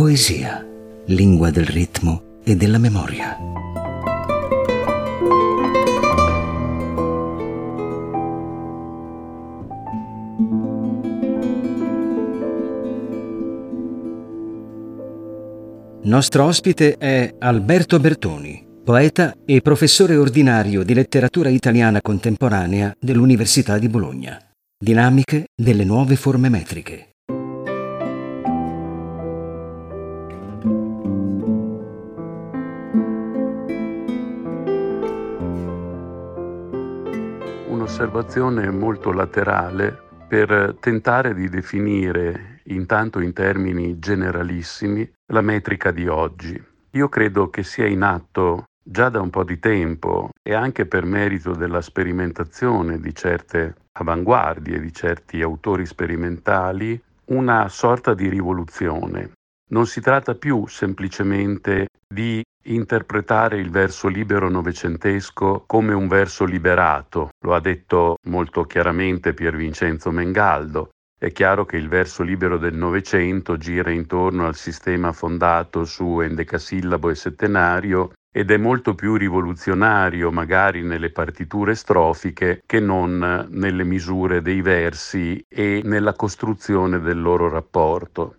[0.00, 0.64] Poesia,
[1.06, 3.36] lingua del ritmo e della memoria.
[16.02, 23.88] Nostro ospite è Alberto Bertoni, poeta e professore ordinario di letteratura italiana contemporanea dell'Università di
[23.88, 24.40] Bologna.
[24.78, 27.17] Dinamiche delle nuove forme metriche.
[37.68, 46.60] Un'osservazione molto laterale per tentare di definire, intanto in termini generalissimi, la metrica di oggi.
[46.92, 51.04] Io credo che sia in atto già da un po' di tempo e anche per
[51.04, 59.32] merito della sperimentazione di certe avanguardie, di certi autori sperimentali, una sorta di rivoluzione.
[59.70, 67.30] Non si tratta più semplicemente di interpretare il verso libero novecentesco come un verso liberato,
[67.44, 70.88] lo ha detto molto chiaramente Pier Vincenzo Mengaldo.
[71.18, 77.10] È chiaro che il verso libero del Novecento gira intorno al sistema fondato su endecasillabo
[77.10, 84.42] e settenario ed è molto più rivoluzionario magari nelle partiture strofiche che non nelle misure
[84.42, 88.36] dei versi e nella costruzione del loro rapporto.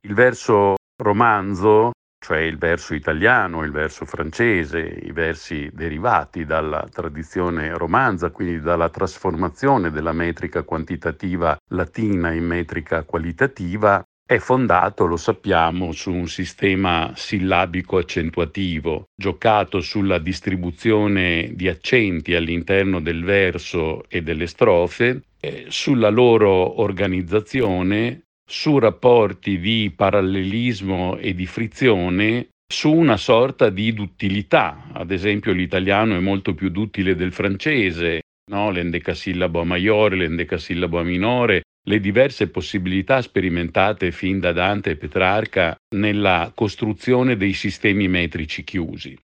[0.00, 1.90] Il verso romanzo,
[2.22, 8.88] cioè il verso italiano, il verso francese, i versi derivati dalla tradizione romanza, quindi dalla
[8.90, 17.10] trasformazione della metrica quantitativa latina in metrica qualitativa, è fondato, lo sappiamo, su un sistema
[17.16, 26.08] sillabico accentuativo, giocato sulla distribuzione di accenti all'interno del verso e delle strofe, eh, sulla
[26.08, 34.88] loro organizzazione, su rapporti di parallelismo e di frizione su una sorta di duttilità.
[34.92, 38.70] Ad esempio l'italiano è molto più duttile del francese, no?
[38.70, 45.74] l'endecasillabo a maiore, l'endecasillabo a minore, le diverse possibilità sperimentate fin da Dante e Petrarca
[45.96, 49.18] nella costruzione dei sistemi metrici chiusi.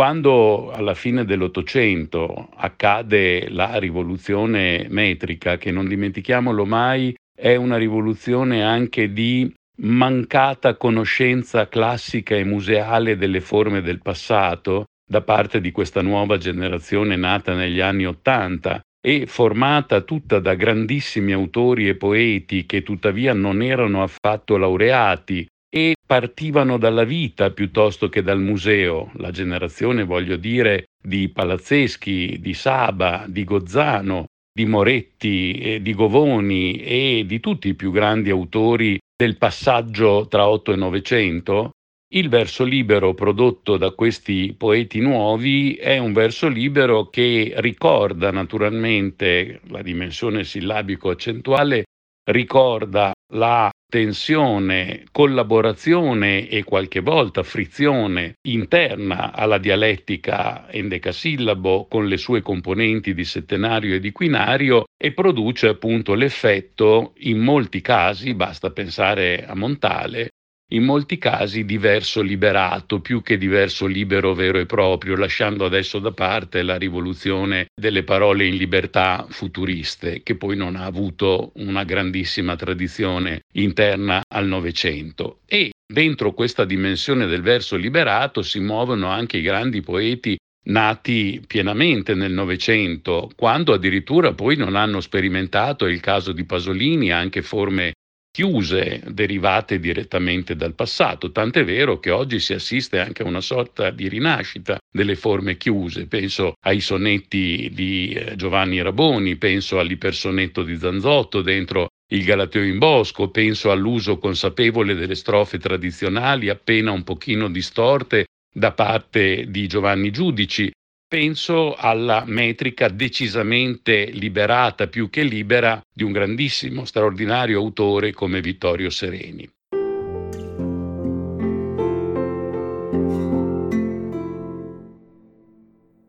[0.00, 8.64] Quando alla fine dell'Ottocento accade la rivoluzione metrica, che non dimentichiamolo mai, è una rivoluzione
[8.64, 9.52] anche di
[9.82, 17.16] mancata conoscenza classica e museale delle forme del passato, da parte di questa nuova generazione
[17.16, 23.60] nata negli anni Ottanta e formata tutta da grandissimi autori e poeti che tuttavia non
[23.60, 30.86] erano affatto laureati e partivano dalla vita piuttosto che dal museo, la generazione voglio dire
[31.00, 37.92] di Palazzeschi, di Saba, di Gozzano, di Moretti, di Govoni e di tutti i più
[37.92, 41.70] grandi autori del passaggio tra 8 e 900,
[42.12, 49.60] il verso libero prodotto da questi poeti nuovi è un verso libero che ricorda naturalmente
[49.68, 51.84] la dimensione sillabico-accentuale,
[52.24, 62.40] ricorda la tensione, collaborazione e qualche volta frizione interna alla dialettica endecasillabo con le sue
[62.40, 69.44] componenti di settenario e di quinario e produce appunto l'effetto in molti casi, basta pensare
[69.44, 70.30] a Montale,
[70.72, 76.12] in molti casi diverso liberato più che diverso libero vero e proprio, lasciando adesso da
[76.12, 82.56] parte la rivoluzione delle parole in libertà futuriste, che poi non ha avuto una grandissima
[82.56, 85.40] tradizione interna al Novecento.
[85.46, 92.14] E dentro questa dimensione del verso liberato si muovono anche i grandi poeti nati pienamente
[92.14, 97.92] nel Novecento, quando addirittura poi non hanno sperimentato, è il caso di Pasolini, anche forme
[98.40, 103.90] chiuse derivate direttamente dal passato, tant'è vero che oggi si assiste anche a una sorta
[103.90, 110.78] di rinascita delle forme chiuse, penso ai sonetti di eh, Giovanni Raboni, penso all'ipersonetto di
[110.78, 117.50] Zanzotto dentro il Galateo in Bosco, penso all'uso consapevole delle strofe tradizionali appena un pochino
[117.50, 120.70] distorte da parte di Giovanni Giudici,
[121.10, 128.90] Penso alla metrica decisamente liberata più che libera di un grandissimo, straordinario autore come Vittorio
[128.90, 129.50] Sereni.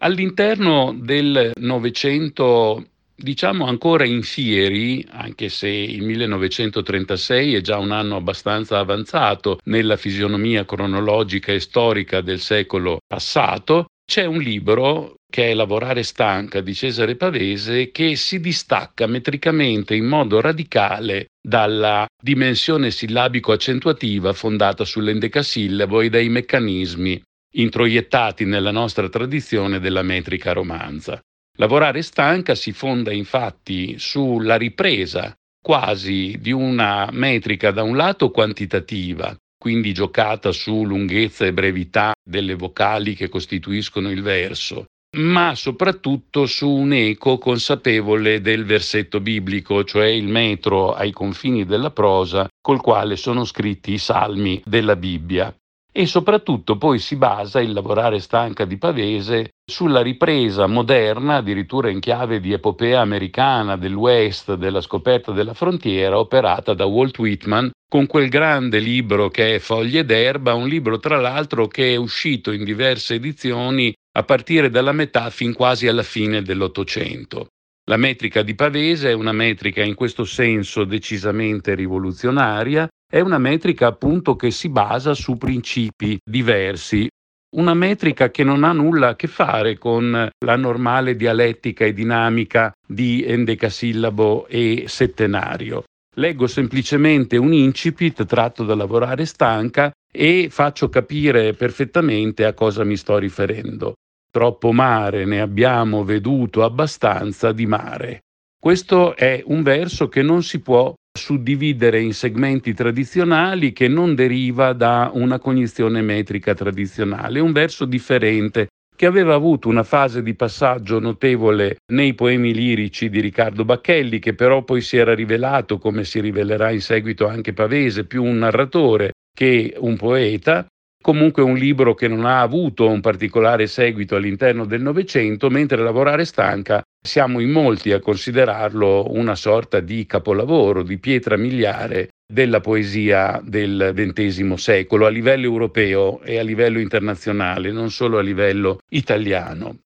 [0.00, 8.16] All'interno del Novecento, diciamo ancora in fieri, anche se il 1936 è già un anno
[8.16, 15.54] abbastanza avanzato nella fisionomia cronologica e storica del secolo passato, c'è un libro che è
[15.54, 24.32] Lavorare stanca di Cesare Pavese, che si distacca metricamente in modo radicale dalla dimensione sillabico-accentuativa
[24.32, 27.22] fondata sull'endecasillabo e dai meccanismi
[27.54, 31.20] introiettati nella nostra tradizione della metrica romanza.
[31.56, 39.32] Lavorare stanca si fonda infatti sulla ripresa quasi di una metrica da un lato quantitativa,
[39.60, 44.86] quindi giocata su lunghezza e brevità delle vocali che costituiscono il verso,
[45.18, 51.90] ma soprattutto su un eco consapevole del versetto biblico, cioè il metro ai confini della
[51.90, 55.54] prosa col quale sono scritti i salmi della Bibbia.
[55.92, 61.98] E soprattutto poi si basa il lavorare stanca di Pavese sulla ripresa moderna, addirittura in
[61.98, 68.06] chiave di epopea americana del West, della scoperta della frontiera, operata da Walt Whitman con
[68.06, 72.62] quel grande libro che è Foglie d'erba, un libro tra l'altro che è uscito in
[72.62, 77.48] diverse edizioni a partire dalla metà fin quasi alla fine dell'Ottocento.
[77.90, 83.88] La metrica di Pavese è una metrica in questo senso decisamente rivoluzionaria, è una metrica
[83.88, 87.08] appunto che si basa su principi diversi,
[87.56, 92.72] una metrica che non ha nulla a che fare con la normale dialettica e dinamica
[92.86, 95.82] di endecasillabo e settenario.
[96.14, 102.96] Leggo semplicemente un incipit tratto da Lavorare stanca e faccio capire perfettamente a cosa mi
[102.96, 103.94] sto riferendo.
[104.32, 108.20] Troppo mare ne abbiamo veduto abbastanza di mare.
[108.60, 114.72] Questo è un verso che non si può suddividere in segmenti tradizionali che non deriva
[114.72, 120.34] da una cognizione metrica tradizionale, è un verso differente che aveva avuto una fase di
[120.34, 126.04] passaggio notevole nei poemi lirici di Riccardo Bacchelli, che però poi si era rivelato, come
[126.04, 130.66] si rivelerà in seguito anche Pavese, più un narratore che un poeta,
[131.00, 136.24] comunque un libro che non ha avuto un particolare seguito all'interno del Novecento, mentre Lavorare
[136.24, 143.40] stanca siamo in molti a considerarlo una sorta di capolavoro, di pietra miliare della poesia
[143.42, 149.78] del XX secolo a livello europeo e a livello internazionale, non solo a livello italiano.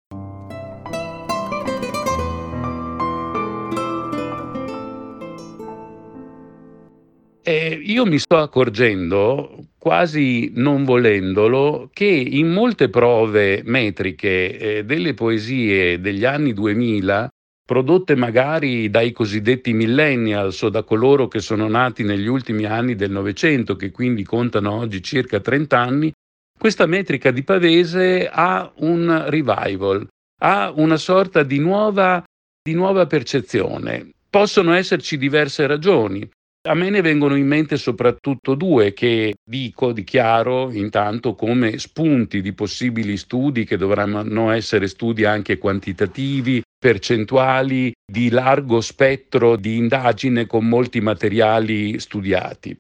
[7.46, 9.54] E io mi sto accorgendo,
[9.84, 17.28] quasi non volendolo, che in molte prove metriche eh, delle poesie degli anni 2000
[17.66, 23.12] prodotte magari dai cosiddetti millennials o da coloro che sono nati negli ultimi anni del
[23.12, 26.14] Novecento, che quindi contano oggi circa 30 anni,
[26.58, 30.08] questa metrica di Pavese ha un revival,
[30.44, 32.24] ha una sorta di nuova,
[32.62, 34.12] di nuova percezione.
[34.30, 36.26] Possono esserci diverse ragioni.
[36.66, 42.54] A me ne vengono in mente soprattutto due che dico, dichiaro intanto come spunti di
[42.54, 50.66] possibili studi che dovranno essere studi anche quantitativi, percentuali, di largo spettro di indagine con
[50.66, 52.74] molti materiali studiati.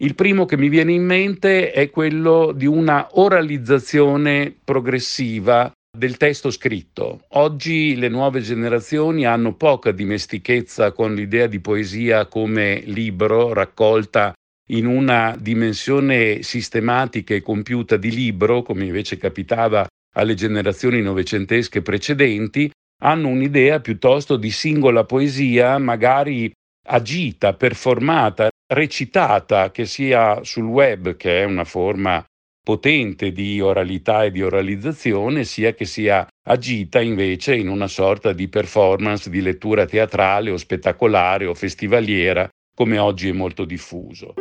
[0.00, 6.50] Il primo che mi viene in mente è quello di una oralizzazione progressiva del testo
[6.50, 7.22] scritto.
[7.30, 14.32] Oggi le nuove generazioni hanno poca dimestichezza con l'idea di poesia come libro, raccolta
[14.70, 19.86] in una dimensione sistematica e compiuta di libro, come invece capitava
[20.16, 22.70] alle generazioni novecentesche precedenti,
[23.02, 26.50] hanno un'idea piuttosto di singola poesia, magari
[26.86, 32.24] agita, performata, recitata, che sia sul web, che è una forma
[32.64, 38.48] potente di oralità e di oralizzazione, sia che sia agita invece in una sorta di
[38.48, 44.32] performance di lettura teatrale o spettacolare o festivaliera, come oggi è molto diffuso.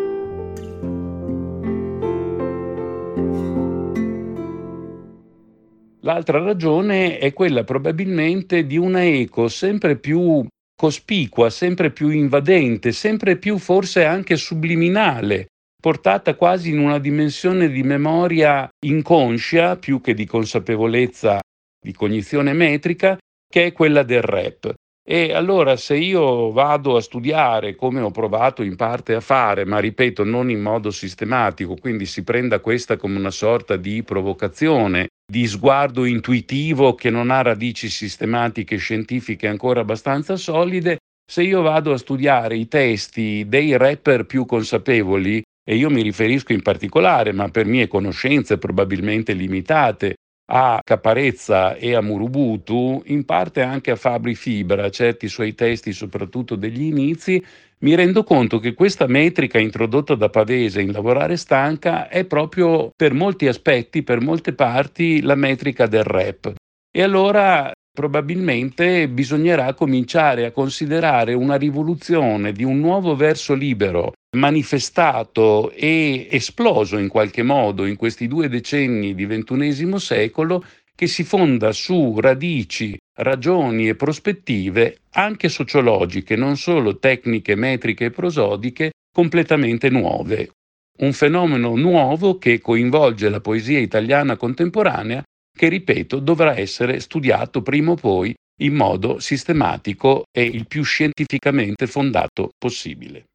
[6.00, 13.38] L'altra ragione è quella probabilmente di una eco sempre più cospicua, sempre più invadente, sempre
[13.38, 15.48] più forse anche subliminale
[15.84, 21.42] portata quasi in una dimensione di memoria inconscia più che di consapevolezza
[21.78, 24.74] di cognizione metrica, che è quella del rap.
[25.06, 29.80] E allora se io vado a studiare come ho provato in parte a fare, ma
[29.80, 35.46] ripeto non in modo sistematico, quindi si prenda questa come una sorta di provocazione, di
[35.46, 41.00] sguardo intuitivo che non ha radici sistematiche scientifiche ancora abbastanza solide,
[41.30, 46.52] se io vado a studiare i testi dei rapper più consapevoli, e io mi riferisco
[46.52, 50.16] in particolare, ma per mie conoscenze probabilmente limitate,
[50.52, 56.56] a Caparezza e a Murubutu, in parte anche a Fabri Fibra, certi suoi testi, soprattutto
[56.56, 57.44] degli inizi,
[57.80, 63.14] mi rendo conto che questa metrica introdotta da Pavese in Lavorare Stanca è proprio per
[63.14, 66.54] molti aspetti, per molte parti, la metrica del rap.
[66.92, 75.70] E allora probabilmente bisognerà cominciare a considerare una rivoluzione di un nuovo verso libero manifestato
[75.70, 81.72] e esploso in qualche modo in questi due decenni di ventunesimo secolo che si fonda
[81.72, 90.50] su radici, ragioni e prospettive anche sociologiche, non solo tecniche, metriche e prosodiche, completamente nuove.
[90.98, 95.24] Un fenomeno nuovo che coinvolge la poesia italiana contemporanea
[95.56, 101.88] che, ripeto, dovrà essere studiato prima o poi in modo sistematico e il più scientificamente
[101.88, 103.26] fondato possibile.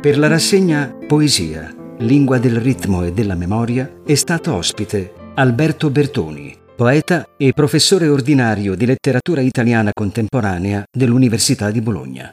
[0.00, 6.56] Per la rassegna Poesia, lingua del ritmo e della memoria, è stato ospite Alberto Bertoni,
[6.74, 12.32] poeta e professore ordinario di letteratura italiana contemporanea dell'Università di Bologna.